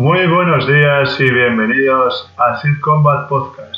[0.00, 3.76] Muy buenos días y bienvenidos a Sid Combat Podcast,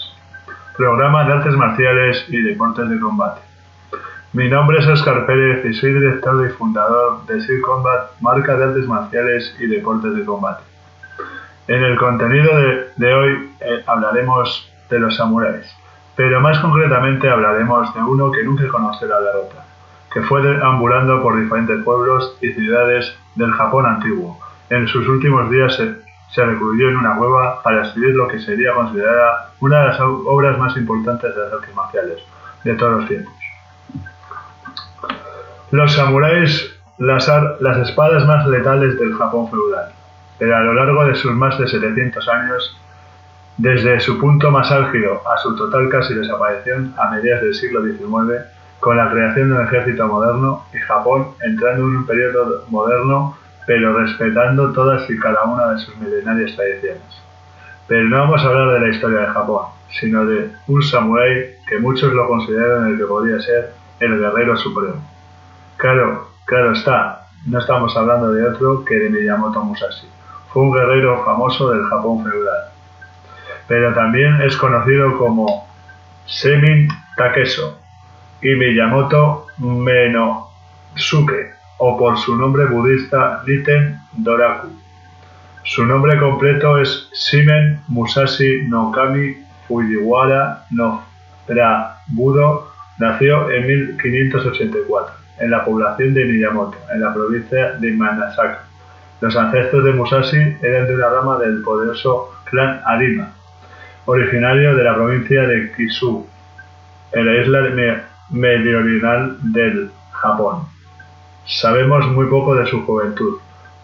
[0.77, 3.41] programa de artes marciales y deportes de combate.
[4.33, 8.67] Mi nombre es Oscar Pérez y soy director y fundador de Sid Combat, marca de
[8.67, 10.63] artes marciales y deportes de combate.
[11.67, 12.53] En el contenido
[12.97, 15.67] de, hoy eh, hablaremos de los samuráis,
[16.15, 19.65] pero más concretamente hablaremos de uno que nunca conoció la derrota,
[20.15, 24.39] que fue deambulando por diferentes pueblos y ciudades del Japón antiguo.
[24.71, 25.79] En sus últimos días
[26.35, 30.59] se, recluyó en una cueva para escribir lo que sería considerada una de las obras
[30.59, 32.19] más importantes de las artes marciales
[32.65, 33.35] de todos los tiempos.
[35.71, 37.31] Los samuráis, las,
[37.61, 39.93] las espadas más letales del Japón feudal,
[40.39, 42.79] pero a lo largo de sus más de 700 años,
[43.57, 48.45] desde su punto más álgido a su total casi desaparición a mediados del siglo XIX,
[48.81, 53.99] con la creación de un ejército moderno y Japón entrando en un periodo moderno pero
[53.99, 57.23] respetando todas y cada una de sus milenarias tradiciones.
[57.87, 59.67] Pero no vamos a hablar de la historia de Japón,
[60.01, 65.03] sino de un samurái que muchos lo consideran el que podría ser el guerrero supremo.
[65.77, 70.09] Claro, claro está, no estamos hablando de otro que de Miyamoto Musashi.
[70.53, 72.71] Fue un guerrero famoso del Japón feudal.
[73.69, 75.67] Pero también es conocido como
[76.27, 77.79] Semin Takeso
[78.41, 81.55] y Miyamoto Menosuke,
[81.85, 84.69] o por su nombre budista Niten Doraku.
[85.65, 89.35] Su nombre completo es Shimen Musashi no Kami
[89.67, 91.03] Fujiwara no
[92.07, 92.69] Budo.
[92.99, 98.63] Nació en 1584 en la población de Miyamoto, en la provincia de Manasaka.
[99.21, 103.33] Los ancestros de Musashi eran de una rama del poderoso clan Arima,
[104.05, 106.29] originario de la provincia de Kisu,
[107.11, 110.72] en la isla meridional del Japón.
[111.45, 113.39] Sabemos muy poco de su juventud,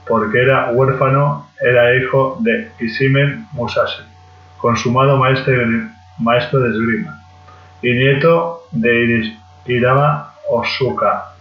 [0.07, 4.03] porque era huérfano, era hijo de Ishimen Musashi,
[4.59, 7.21] consumado maestro, de esgrima,
[7.83, 9.35] y nieto de
[9.67, 11.35] Irama Osuka,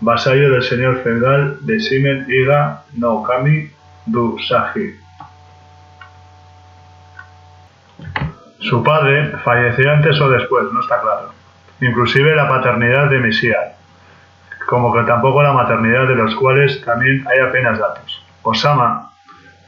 [0.00, 3.68] vasallo del señor feudal de Shimen Iga no Kami
[4.06, 4.94] Dusaji.
[8.60, 11.32] Su padre falleció antes o después, no está claro.
[11.80, 13.74] Inclusive la paternidad de Misial
[14.72, 18.24] como que tampoco la maternidad de los cuales también hay apenas datos.
[18.40, 19.10] Osama,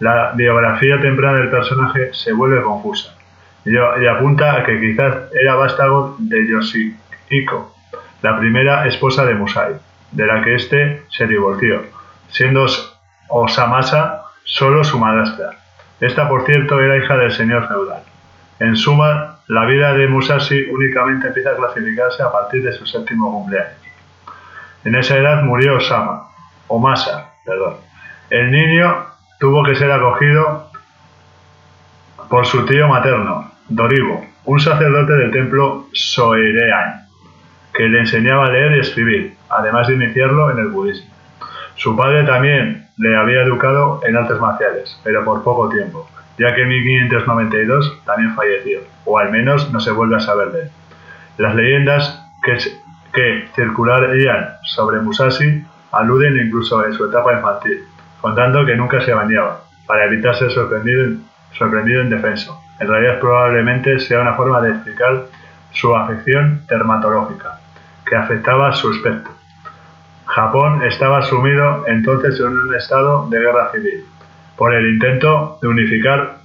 [0.00, 3.14] la biografía temprana del personaje se vuelve confusa
[3.66, 3.76] y
[4.06, 7.76] apunta a que quizás era vástago de Yoshihiko,
[8.22, 9.74] la primera esposa de Musai,
[10.12, 11.82] de la que éste se divorció,
[12.28, 12.64] siendo
[13.28, 15.50] Osamasa solo su madrastra.
[16.00, 18.04] Esta, por cierto, era hija del señor feudal.
[18.58, 23.30] En suma, la vida de Musashi únicamente empieza a clasificarse a partir de su séptimo
[23.30, 23.83] cumpleaños.
[24.84, 26.28] En esa edad murió Osama,
[26.68, 27.76] o Masa, perdón.
[28.30, 29.06] El niño
[29.40, 30.70] tuvo que ser acogido
[32.28, 37.06] por su tío materno, Doribo, un sacerdote del templo Soerean,
[37.72, 41.12] que le enseñaba a leer y escribir, además de iniciarlo en el budismo.
[41.76, 46.08] Su padre también le había educado en artes marciales, pero por poco tiempo,
[46.38, 50.62] ya que en 1592 también falleció, o al menos no se vuelve a saber de
[50.62, 50.70] él.
[51.38, 52.58] Las leyendas que
[53.14, 57.84] que circularían sobre Musashi aluden incluso en su etapa infantil,
[58.20, 61.18] contando que nunca se bañaba, para evitar ser sorprendido,
[61.52, 62.60] sorprendido indefenso.
[62.80, 65.26] En realidad probablemente sea una forma de explicar
[65.70, 67.60] su afección dermatológica,
[68.04, 69.30] que afectaba su aspecto.
[70.26, 74.04] Japón estaba sumido entonces en un estado de guerra civil,
[74.56, 76.38] por el intento de unificar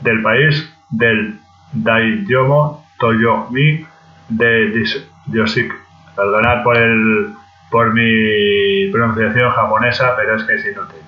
[0.00, 1.38] del país del
[1.72, 3.86] Daiyomo Toyomi
[4.28, 4.84] de
[5.26, 5.79] Yoshik.
[6.16, 7.32] Perdonad por, el,
[7.70, 11.00] por mi pronunciación japonesa, pero es que es inútil.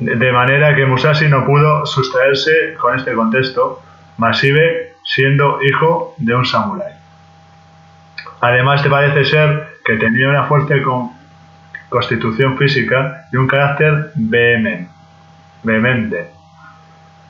[0.00, 3.80] De manera que Musashi no pudo sustraerse con este contexto,
[4.16, 6.94] Masive siendo hijo de un samurái.
[8.40, 10.82] Además, te parece ser que tenía una fuerte
[11.88, 14.88] constitución física y un carácter vehemente.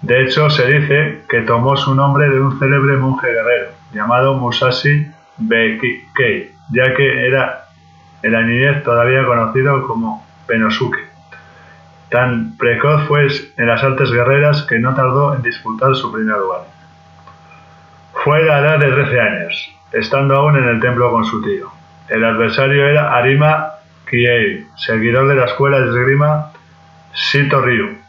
[0.05, 5.07] De hecho, se dice que tomó su nombre de un célebre monje guerrero, llamado Musashi
[5.39, 7.69] Beikei, ya que era
[8.23, 11.09] en la niñez todavía conocido como Penosuke.
[12.11, 16.65] Tan precoz fue en las artes guerreras que no tardó en disputar su primer lugar.
[18.13, 21.73] Fue a la edad de 13 años, estando aún en el templo con su tío.
[22.11, 23.73] El adversario era Arima
[24.05, 26.53] Kiei, seguidor de la escuela de esgrima
[27.15, 28.04] Shito Ryu.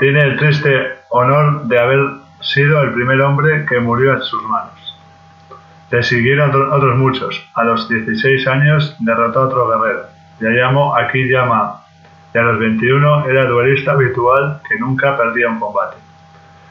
[0.00, 2.00] Tiene el triste honor de haber
[2.40, 4.98] sido el primer hombre que murió en sus manos.
[5.90, 7.46] Le siguieron otros muchos.
[7.54, 10.04] A los 16 años derrotó a otro guerrero.
[10.40, 11.82] Yayamo Akiyama
[12.32, 15.98] y a los 21 era duelista habitual que nunca perdía un combate.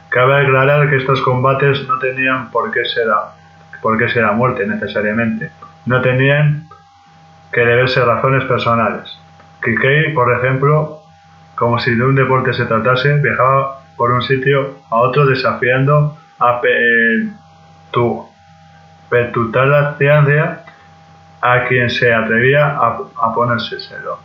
[0.09, 3.05] Cabe aclarar que estos combates no tenían por qué ser,
[3.79, 5.51] por qué ser a muerte necesariamente,
[5.85, 6.67] no tenían
[7.51, 9.19] que deberse razones personales.
[9.63, 10.98] Kikei, por ejemplo,
[11.59, 16.61] como si de un deporte se tratase, viajaba por un sitio a otro desafiando a
[17.91, 18.25] tu
[19.53, 20.63] la ciencia
[21.41, 24.19] a quien se atrevía a, a ponérselo.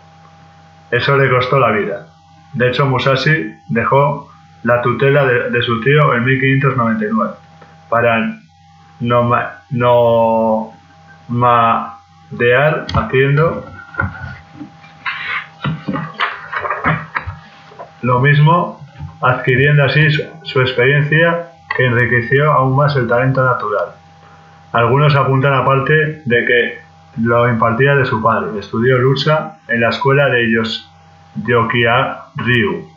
[0.92, 2.06] Eso le costó la vida.
[2.52, 4.30] De hecho, Musashi dejó
[4.62, 7.32] la tutela de, su tío en 1599
[7.88, 8.38] para
[9.00, 9.30] no,
[9.70, 10.72] no
[11.28, 13.73] madear haciendo
[18.04, 18.80] lo mismo,
[19.20, 20.06] adquiriendo así
[20.42, 23.88] su experiencia que enriqueció aún más el talento natural.
[24.72, 26.78] Algunos apuntan aparte de que
[27.22, 28.58] lo impartía de su padre.
[28.58, 30.52] Estudió lucha en la escuela de
[31.36, 32.88] Yokia Ryu.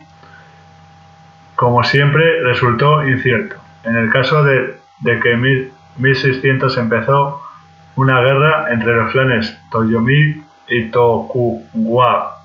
[1.55, 3.55] Como siempre, resultó incierto.
[3.83, 7.41] En el caso de, que en 1600 empezó
[7.95, 12.36] una guerra entre los clanes Toyomi y Tokugawa,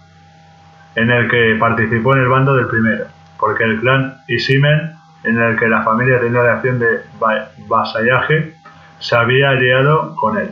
[0.94, 3.06] en el que participó en el bando del primero,
[3.38, 4.92] porque el clan Isimen,
[5.24, 7.00] en el que la familia tenía la acción de
[7.68, 8.54] vasallaje,
[8.98, 10.50] se había aliado con él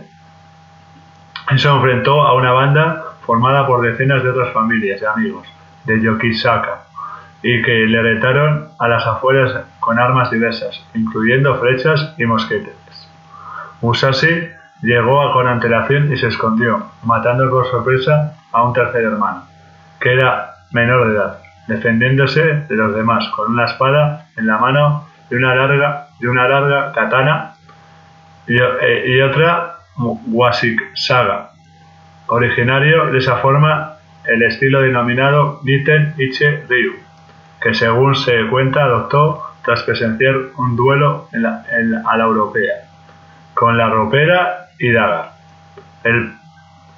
[1.59, 5.47] se enfrentó a una banda formada por decenas de otras familias y amigos
[5.85, 6.83] de Yokisaka
[7.43, 12.75] y que le retaron a las afueras con armas diversas, incluyendo flechas y mosquetes.
[13.81, 14.49] Musashi
[14.83, 19.45] llegó con antelación y se escondió, matando por sorpresa a un tercer hermano,
[20.01, 21.39] que era menor de edad,
[21.69, 26.49] defendiéndose de los demás con una espada en la mano y una larga, de una
[26.49, 27.55] larga katana
[28.47, 31.51] y, eh, y otra Wasik Saga,
[32.27, 36.95] originario de esa forma el estilo denominado Niten Iche Ryu,
[37.61, 41.65] que según se cuenta adoptó tras presenciar un duelo en la,
[42.07, 42.75] a la europea,
[43.55, 45.33] con la ropera y daga.
[46.05, 46.33] El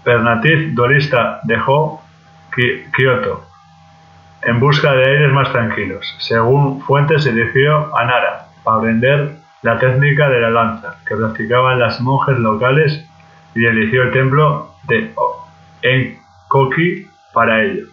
[0.04, 2.01] Pernatiz duelista dejó
[2.54, 3.52] Kyoto
[4.42, 6.14] en busca de aires más tranquilos.
[6.18, 11.78] Según fuentes, se dirigió a Nara para aprender la técnica de la lanza que practicaban
[11.78, 13.06] las monjes locales
[13.54, 15.12] y eligió el templo de
[15.82, 17.86] Enkoki para ello.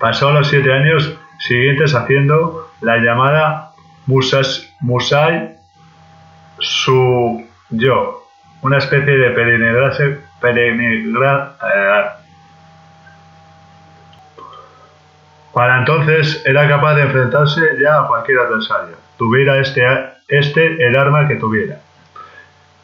[0.00, 3.72] Pasó los siete años siguientes haciendo la llamada
[4.06, 5.56] Musas, Musai
[6.58, 8.24] Su-yo,
[8.62, 12.04] una especie de peregrinaje, eh,
[15.52, 19.82] para entonces era capaz de enfrentarse ya a cualquier adversario tuviera este,
[20.28, 21.80] este el arma que tuviera.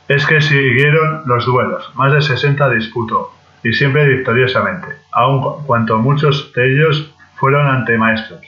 [0.08, 6.52] Es que siguieron los duelos, más de 60 disputó, y siempre victoriosamente, aun cuanto muchos
[6.52, 8.40] de ellos fueron ante maestros.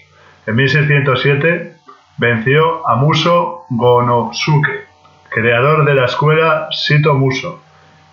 [0.46, 1.76] En 1607
[2.18, 4.86] venció a Muso Gonosuke,
[5.30, 7.62] creador de la escuela Sito Muso,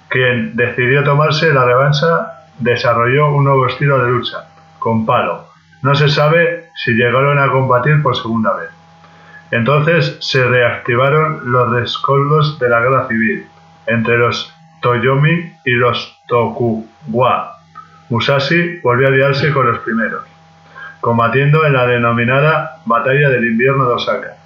[0.07, 4.45] quien decidió tomarse la revancha, desarrolló un nuevo estilo de lucha,
[4.79, 5.52] con palo.
[5.83, 8.69] No se sabe si llegaron a combatir por segunda vez.
[9.51, 13.45] Entonces se reactivaron los rescoldos de la guerra civil
[13.85, 17.57] entre los Toyomi y los Tokugawa.
[18.09, 20.23] Musashi volvió a aliarse con los primeros,
[21.01, 24.37] combatiendo en la denominada Batalla del Invierno de Osaka.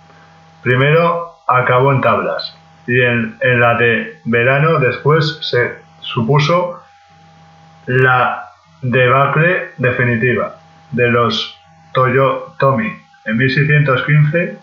[0.64, 6.82] Primero acabó en tablas y en, la de verano después se supuso
[7.86, 8.50] la
[8.82, 10.57] debacle definitiva
[10.92, 11.58] de los
[11.94, 12.92] Toyotomi.
[13.26, 14.60] En 1615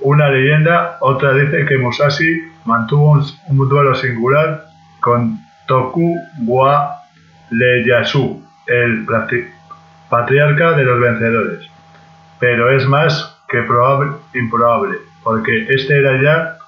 [0.00, 3.12] una leyenda, otra dice que Musashi mantuvo
[3.48, 4.66] un, duelo singular
[5.00, 7.00] con Tokugawa
[7.50, 9.06] Ieyasu, el
[10.10, 11.70] patriarca de los vencedores.
[12.38, 16.58] Pero es más que probable, improbable, porque este era ya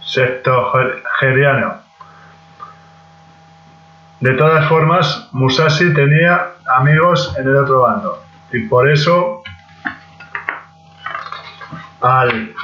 [0.00, 1.83] septuageriano.
[4.24, 9.42] De todas formas, Musashi tenía amigos en el otro bando, y por eso
[12.00, 12.54] al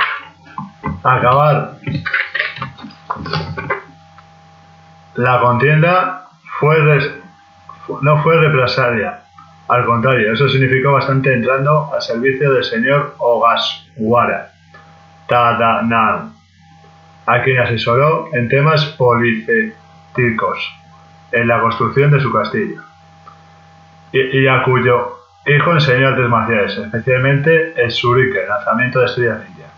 [1.03, 1.73] acabar
[5.17, 6.29] la contienda
[8.01, 9.25] no fue represalia,
[9.69, 14.53] al contrario, eso significó bastante entrando al servicio del señor Ogaswara
[15.29, 16.33] Tadanan,
[17.27, 20.80] a quien asesoró en temas políticos
[21.33, 22.83] en la construcción de su castillo,
[24.13, 29.69] y a cuyo Hijo enseñó artes marciales, especialmente el shuriken, lanzamiento de estrellas ninja.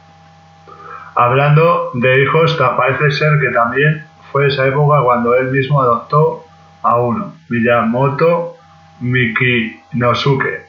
[1.14, 6.44] Hablando de hijos, parece ser que también fue esa época cuando él mismo adoptó
[6.82, 8.56] a uno, Miyamoto
[9.00, 10.66] Mikinosuke,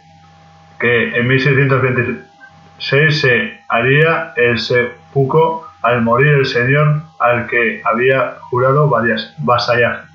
[0.79, 8.91] que en 1626 se haría el seppuku al morir el señor al que había jurado
[9.39, 10.12] vasallaje.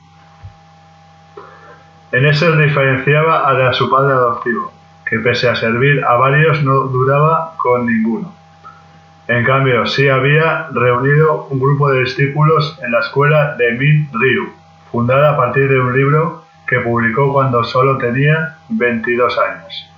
[2.11, 4.73] En eso diferenciaba a de su padre adoptivo,
[5.05, 8.33] que pese a servir a varios no duraba con ninguno.
[9.27, 14.55] En cambio, sí había reunido un grupo de discípulos en la escuela de Min Ryu,
[14.91, 19.91] fundada a partir de un libro que publicó cuando solo tenía 22 años.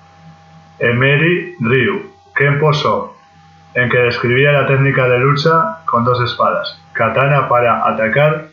[0.80, 3.14] Emery Ryu, Kenpo So,
[3.74, 8.48] en que describía la técnica de lucha con dos espadas, katana para atacar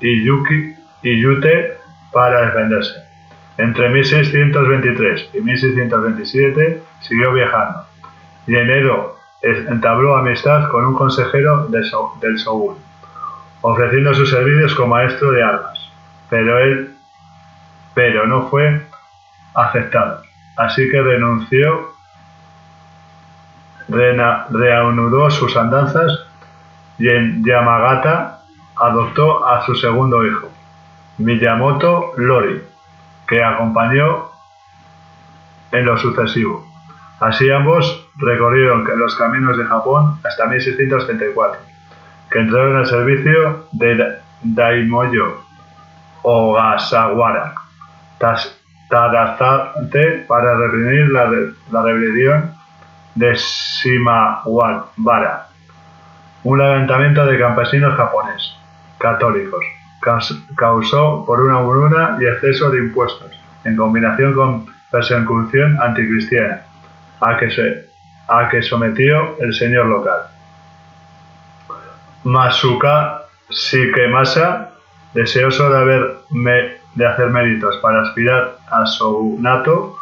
[0.00, 1.81] y, yuki, y yute
[2.12, 3.02] para defenderse.
[3.58, 7.86] Entre 1623 y 1627 siguió viajando.
[8.46, 12.76] Y en Edo entabló amistad con un consejero del Shogun,
[13.60, 15.90] ofreciendo sus servicios como maestro de armas,
[16.30, 16.94] pero él
[17.94, 18.80] pero no fue
[19.54, 20.22] aceptado,
[20.56, 21.92] así que renunció,
[23.88, 26.10] reanudó sus andanzas
[26.98, 28.44] y en Yamagata
[28.76, 30.50] adoptó a su segundo hijo,
[31.18, 32.62] Miyamoto Lori,
[33.26, 34.30] que acompañó
[35.70, 36.66] en lo sucesivo.
[37.20, 41.60] Así ambos recorrieron los caminos de Japón hasta 1634,
[42.30, 45.42] que entraron al servicio de Daimoyo
[46.22, 47.54] Ogasawara,
[48.88, 51.30] Tadazate para reprimir la,
[51.70, 52.54] la rebelión
[53.14, 55.48] de Shimawabara,
[56.44, 58.56] un levantamiento de campesinos japoneses
[58.98, 59.64] católicos
[60.56, 63.30] causó por una hambruna y exceso de impuestos,
[63.64, 66.62] en combinación con persecución anticristiana,
[67.20, 67.86] a que, se,
[68.28, 70.22] a que sometió el señor local.
[72.24, 74.70] Masuka Shikemasa,
[75.14, 79.96] deseoso de hacer méritos para aspirar a su nato,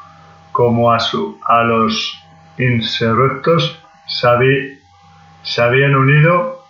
[0.52, 2.23] como a, su, a los
[2.59, 6.64] insurrectos, se, habían unido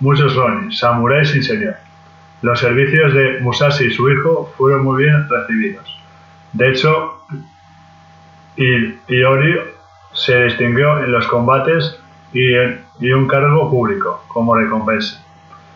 [0.00, 1.76] muchos ronin, samuráis sin señor.
[2.42, 5.98] Los servicios de Musashi y su hijo fueron muy bien recibidos.
[6.52, 7.20] De hecho,
[8.56, 9.60] Iori
[10.12, 11.98] se distinguió en los combates
[12.32, 12.84] y, en,
[13.14, 15.22] un cargo público como recompensa.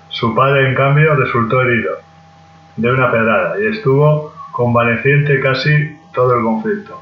[0.09, 1.99] Su padre, en cambio, resultó herido
[2.77, 7.01] de una pedrada y estuvo convaleciente casi todo el conflicto.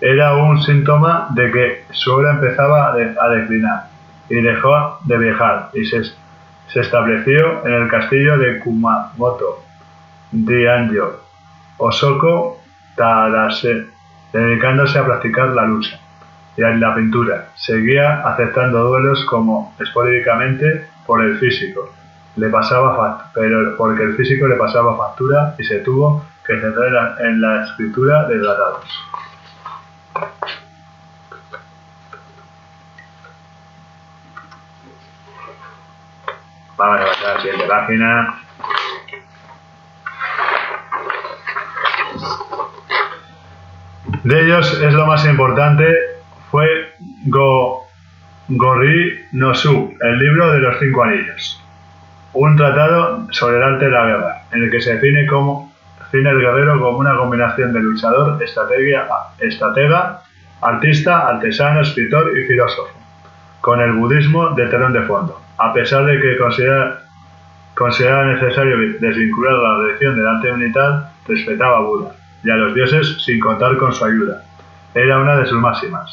[0.00, 3.88] Era un síntoma de que su obra empezaba a declinar
[4.30, 6.02] y dejó de viajar y se
[6.68, 9.62] se estableció en el castillo de Kumamoto,
[10.30, 11.20] Dianjo,
[11.78, 12.60] Osoko
[12.96, 13.86] Tadase,
[14.32, 15.98] dedicándose a practicar la lucha
[16.56, 17.48] y a la pintura.
[17.56, 21.90] Seguía aceptando duelos como esporádicamente por el físico.
[22.36, 27.40] Le pasaba pero porque el físico le pasaba factura y se tuvo que centrar en
[27.40, 28.84] la escritura de tratados.
[36.82, 38.34] Vamos a pasar la siguiente página.
[44.24, 45.84] De ellos es lo más importante,
[46.50, 46.66] fue
[47.26, 47.86] Go,
[48.48, 51.62] Gori no Su, el libro de los cinco anillos.
[52.32, 56.30] Un tratado sobre el arte de la guerra, en el que se define como define
[56.30, 60.20] el guerrero como una combinación de luchador, estratega,
[60.60, 62.90] artista, artesano, escritor y filósofo,
[63.60, 67.02] con el budismo de telón de fondo a pesar de que considera,
[67.76, 73.22] consideraba necesario desvincular la religión del arte unital, respetaba a Buda y a los dioses
[73.24, 74.42] sin contar con su ayuda.
[74.92, 76.10] Era una de sus máximas.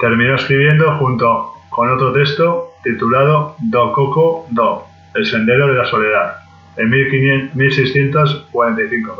[0.00, 6.38] Terminó escribiendo junto con otro texto titulado Do Coco Do, El Sendero de la Soledad,
[6.76, 9.16] en 1645,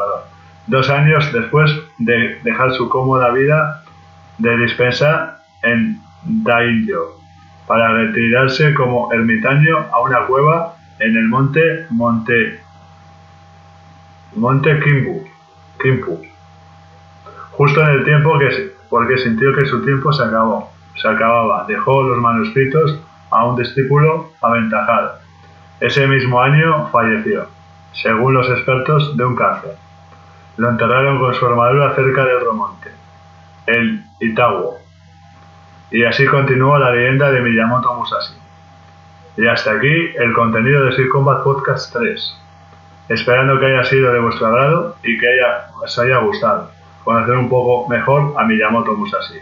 [0.67, 3.85] dos años después de dejar su cómoda vida
[4.39, 7.18] de dispensa en Dainjo
[7.69, 12.61] para retirarse como ermitaño a una cueva en el monte Monte,
[14.35, 15.25] monte Kimbu,
[15.81, 16.23] Kimpu,
[17.53, 22.03] justo en el tiempo que porque sintió que su tiempo se acabó, se acababa, dejó
[22.03, 22.99] los manuscritos
[23.31, 25.19] a un discípulo aventajado.
[25.79, 27.49] Ese mismo año falleció,
[27.93, 29.77] según los expertos, de un cáncer.
[30.57, 32.91] Lo enterraron con su armadura cerca del Romonte,
[33.67, 34.79] el Itawo,
[35.91, 38.35] y así continúa la leyenda de Miyamoto Musashi.
[39.37, 42.35] Y hasta aquí el contenido de Sir Combat Podcast 3.
[43.09, 46.71] Esperando que haya sido de vuestro agrado y que haya, os haya gustado
[47.05, 49.39] conocer un poco mejor a Miyamoto Musashi.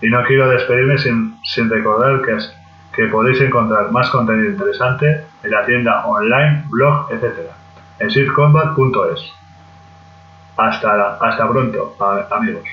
[0.00, 2.38] Y no quiero despedirme sin, sin recordar que,
[2.94, 7.50] que podéis encontrar más contenido interesante en la tienda online, blog, etc.
[7.98, 9.32] en sircombat.es.
[10.56, 11.96] Hasta, hasta pronto,
[12.30, 12.68] amigos.